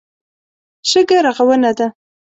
شګه 0.89 1.17
رغونه 1.25 1.71
ده. 1.77 1.87